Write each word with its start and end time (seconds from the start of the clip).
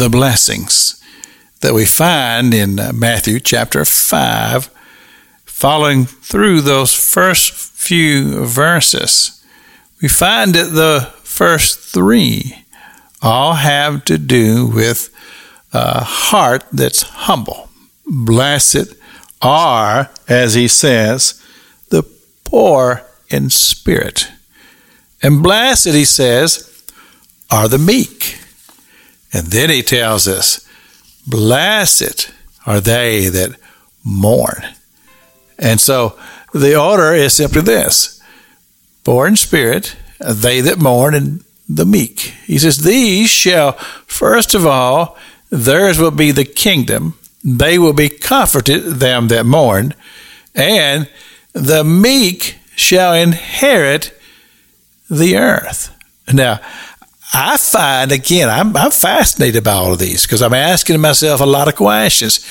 the 0.00 0.08
blessings 0.08 0.98
that 1.60 1.74
we 1.74 1.84
find 1.84 2.54
in 2.54 2.80
uh, 2.80 2.90
Matthew 2.90 3.38
chapter 3.38 3.84
5, 3.84 4.70
following 5.44 6.06
through 6.06 6.62
those 6.62 6.94
first 6.94 7.52
few 7.52 8.46
verses, 8.46 9.44
we 10.00 10.08
find 10.08 10.54
that 10.54 10.72
the 10.72 11.12
first 11.22 11.80
three 11.80 12.64
all 13.20 13.52
have 13.52 14.06
to 14.06 14.16
do 14.16 14.66
with 14.66 15.14
a 15.74 16.02
heart 16.02 16.64
that's 16.72 17.02
humble. 17.02 17.68
Blessed 18.06 18.94
are, 19.42 20.10
as 20.26 20.54
he 20.54 20.66
says, 20.66 21.44
the 21.90 22.04
poor 22.44 23.02
in 23.28 23.50
spirit. 23.50 24.28
And 25.22 25.42
blessed, 25.42 25.88
he 25.88 26.06
says, 26.06 26.84
are 27.50 27.68
the 27.68 27.76
meek. 27.76 28.39
And 29.32 29.46
then 29.46 29.70
he 29.70 29.82
tells 29.82 30.26
us, 30.26 30.66
blessed 31.26 32.32
are 32.66 32.80
they 32.80 33.28
that 33.28 33.58
mourn. 34.04 34.62
And 35.58 35.80
so 35.80 36.18
the 36.52 36.80
order 36.80 37.12
is 37.14 37.34
simply 37.34 37.62
this 37.62 38.20
poor 39.04 39.26
in 39.26 39.36
spirit, 39.36 39.96
they 40.18 40.60
that 40.60 40.78
mourn, 40.78 41.14
and 41.14 41.44
the 41.68 41.86
meek. 41.86 42.20
He 42.44 42.58
says, 42.58 42.78
These 42.78 43.30
shall, 43.30 43.72
first 44.06 44.54
of 44.54 44.66
all, 44.66 45.16
theirs 45.50 45.98
will 45.98 46.10
be 46.10 46.32
the 46.32 46.44
kingdom. 46.44 47.14
They 47.44 47.78
will 47.78 47.92
be 47.92 48.08
comforted, 48.08 48.84
them 48.84 49.28
that 49.28 49.46
mourn, 49.46 49.94
and 50.54 51.08
the 51.52 51.84
meek 51.84 52.56
shall 52.76 53.14
inherit 53.14 54.18
the 55.08 55.36
earth. 55.36 55.96
Now, 56.32 56.60
I 57.32 57.56
find 57.56 58.10
again, 58.10 58.48
I'm, 58.48 58.76
I'm 58.76 58.90
fascinated 58.90 59.62
by 59.62 59.72
all 59.72 59.92
of 59.92 59.98
these 59.98 60.22
because 60.22 60.42
I'm 60.42 60.54
asking 60.54 61.00
myself 61.00 61.40
a 61.40 61.46
lot 61.46 61.68
of 61.68 61.76
questions. 61.76 62.44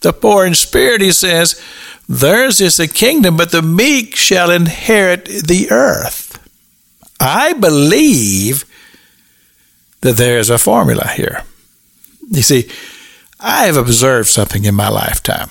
The 0.00 0.12
poor 0.12 0.44
in 0.44 0.54
spirit, 0.54 1.00
he 1.00 1.12
says, 1.12 1.60
theirs 2.08 2.60
is 2.60 2.76
the 2.76 2.88
kingdom, 2.88 3.36
but 3.36 3.52
the 3.52 3.62
meek 3.62 4.16
shall 4.16 4.50
inherit 4.50 5.26
the 5.26 5.68
earth. 5.70 6.38
I 7.20 7.52
believe 7.52 8.64
that 10.00 10.16
there 10.16 10.38
is 10.38 10.50
a 10.50 10.58
formula 10.58 11.08
here. 11.08 11.42
You 12.28 12.42
see, 12.42 12.68
I 13.40 13.66
have 13.66 13.76
observed 13.76 14.28
something 14.28 14.64
in 14.64 14.74
my 14.74 14.88
lifetime, 14.88 15.50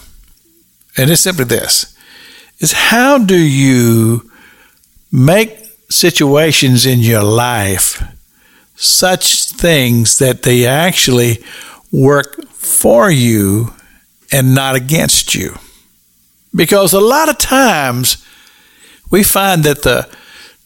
and 0.97 1.09
it's 1.09 1.21
simply 1.21 1.45
this 1.45 1.95
is 2.59 2.71
how 2.71 3.17
do 3.17 3.37
you 3.37 4.29
make 5.11 5.57
situations 5.89 6.85
in 6.85 6.99
your 6.99 7.23
life 7.23 8.01
such 8.83 9.45
things 9.45 10.17
that 10.19 10.43
they 10.43 10.65
actually 10.65 11.43
work 11.91 12.45
for 12.49 13.09
you 13.09 13.73
and 14.31 14.55
not 14.55 14.75
against 14.75 15.35
you. 15.35 15.55
Because 16.55 16.93
a 16.93 16.99
lot 16.99 17.29
of 17.29 17.37
times 17.37 18.25
we 19.11 19.23
find 19.23 19.63
that 19.63 19.83
the 19.83 20.09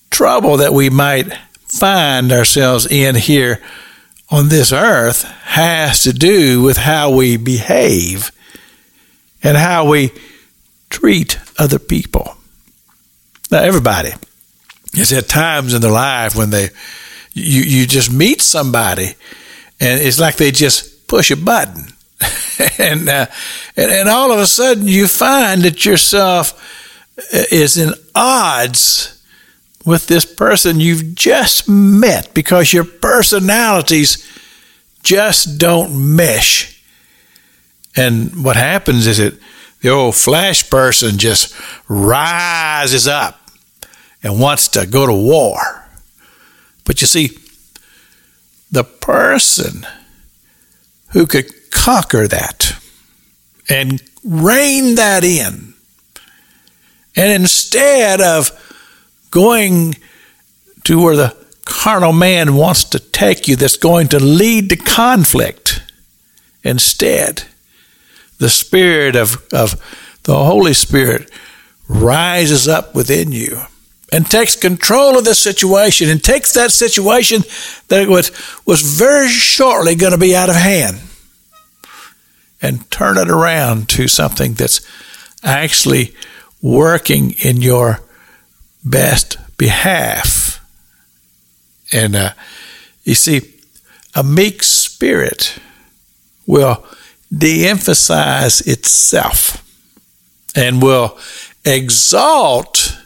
trouble 0.09 0.57
that 0.57 0.73
we 0.73 0.89
might 0.89 1.31
find 1.65 2.31
ourselves 2.31 2.85
in 2.85 3.15
here 3.15 3.61
on 4.29 4.49
this 4.49 4.71
earth 4.71 5.23
has 5.23 6.03
to 6.03 6.13
do 6.13 6.61
with 6.61 6.77
how 6.77 7.11
we 7.11 7.37
behave 7.37 8.31
and 9.43 9.57
how 9.57 9.87
we 9.87 10.11
treat 10.89 11.39
other 11.57 11.79
people. 11.79 12.35
Now, 13.51 13.59
everybody 13.59 14.13
has 14.95 15.09
had 15.09 15.29
times 15.29 15.73
in 15.73 15.81
their 15.81 15.91
life 15.91 16.35
when 16.35 16.49
they 16.49 16.69
you 17.37 17.61
you 17.61 17.87
just 17.87 18.11
meet 18.11 18.41
somebody, 18.41 19.15
and 19.79 20.01
it's 20.01 20.19
like 20.19 20.35
they 20.35 20.51
just 20.51 21.07
push 21.07 21.31
a 21.31 21.37
button, 21.37 21.93
and, 22.79 23.07
uh, 23.07 23.27
and 23.75 23.91
and 23.91 24.09
all 24.09 24.31
of 24.31 24.39
a 24.39 24.47
sudden 24.47 24.87
you 24.87 25.07
find 25.07 25.61
that 25.61 25.85
yourself 25.85 26.53
uh, 27.17 27.43
is 27.51 27.77
in 27.77 27.93
odds 28.15 29.17
with 29.85 30.07
this 30.07 30.25
person 30.25 30.81
you've 30.81 31.15
just 31.15 31.69
met 31.69 32.33
because 32.33 32.73
your 32.73 32.83
personalities 32.83 34.27
just 35.01 35.57
don't 35.57 36.15
mesh. 36.15 36.83
And 37.95 38.43
what 38.43 38.57
happens 38.57 39.07
is 39.07 39.17
that 39.19 39.39
the 39.81 39.89
old 39.89 40.15
flash 40.15 40.69
person 40.69 41.17
just 41.17 41.55
rises 41.87 43.07
up 43.07 43.39
and 44.21 44.41
wants 44.41 44.67
to 44.69 44.85
go 44.85 45.05
to 45.05 45.13
war. 45.13 45.76
But 46.87 47.01
you 47.01 47.07
see, 47.07 47.37
the 48.71 48.85
person 48.85 49.85
who 51.09 51.27
could 51.27 51.69
conquer 51.69 52.29
that 52.29 52.75
and 53.69 54.01
rein 54.23 54.95
that 54.95 55.25
in, 55.25 55.73
and 57.17 57.31
instead 57.33 58.21
of 58.21 58.51
going 59.31 59.95
to 60.85 61.03
where 61.03 61.17
the 61.17 61.35
carnal 61.65 62.13
man 62.13 62.55
wants 62.55 62.85
to 62.85 62.99
take 62.99 63.49
you, 63.49 63.57
that's 63.57 63.75
going 63.75 64.07
to 64.07 64.19
lead 64.19 64.69
to 64.69 64.77
conflict, 64.77 65.83
instead, 66.63 67.43
the 68.37 68.49
Spirit 68.49 69.17
of, 69.17 69.45
of 69.51 69.73
the 70.23 70.35
Holy 70.37 70.73
Spirit 70.73 71.29
rises 71.89 72.65
up 72.65 72.95
within 72.95 73.33
you 73.33 73.59
and 74.11 74.29
takes 74.29 74.55
control 74.55 75.17
of 75.17 75.25
the 75.25 75.35
situation 75.35 76.09
and 76.09 76.23
takes 76.23 76.53
that 76.53 76.71
situation 76.71 77.43
that 77.89 78.07
was, 78.07 78.31
was 78.65 78.81
very 78.81 79.27
shortly 79.27 79.95
going 79.95 80.13
to 80.13 80.17
be 80.17 80.35
out 80.35 80.49
of 80.49 80.55
hand 80.55 81.01
and 82.61 82.89
turn 82.89 83.17
it 83.17 83.29
around 83.29 83.89
to 83.89 84.07
something 84.07 84.53
that's 84.53 84.81
actually 85.43 86.15
working 86.61 87.31
in 87.43 87.57
your 87.57 87.99
best 88.83 89.37
behalf. 89.57 90.63
And 91.91 92.15
uh, 92.15 92.33
you 93.03 93.15
see, 93.15 93.41
a 94.15 94.23
meek 94.23 94.63
spirit 94.63 95.59
will 96.45 96.83
de 97.35 97.67
emphasize 97.67 98.61
itself 98.61 99.63
and 100.55 100.81
will 100.81 101.17
exalt 101.65 102.96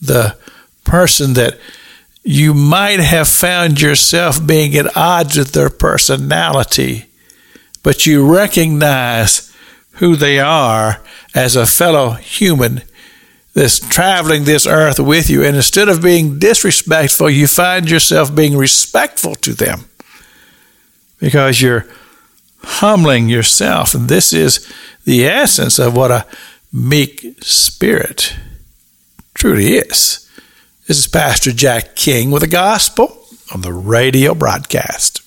the 0.00 0.36
person 0.84 1.34
that 1.34 1.58
you 2.22 2.52
might 2.54 3.00
have 3.00 3.28
found 3.28 3.80
yourself 3.80 4.44
being 4.44 4.74
at 4.74 4.96
odds 4.96 5.36
with 5.36 5.52
their 5.52 5.70
personality, 5.70 7.06
but 7.82 8.04
you 8.04 8.26
recognize 8.26 9.54
who 9.92 10.16
they 10.16 10.40
are 10.40 11.00
as 11.34 11.54
a 11.54 11.66
fellow 11.66 12.10
human 12.10 12.82
that's 13.54 13.78
traveling 13.78 14.44
this 14.44 14.66
earth 14.66 14.98
with 14.98 15.30
you. 15.30 15.44
And 15.44 15.56
instead 15.56 15.88
of 15.88 16.02
being 16.02 16.38
disrespectful, 16.38 17.30
you 17.30 17.46
find 17.46 17.88
yourself 17.88 18.34
being 18.34 18.56
respectful 18.56 19.34
to 19.36 19.54
them 19.54 19.88
because 21.18 21.62
you're 21.62 21.86
humbling 22.62 23.28
yourself. 23.28 23.94
And 23.94 24.08
this 24.08 24.32
is 24.32 24.70
the 25.04 25.24
essence 25.26 25.78
of 25.78 25.96
what 25.96 26.10
a 26.10 26.26
meek 26.72 27.36
spirit 27.40 28.34
truly 29.46 29.76
is. 29.76 30.28
This 30.88 30.98
is 30.98 31.06
Pastor 31.06 31.52
Jack 31.52 31.94
King 31.94 32.32
with 32.32 32.42
the 32.42 32.48
gospel 32.48 33.28
on 33.54 33.60
the 33.60 33.72
radio 33.72 34.34
broadcast. 34.34 35.22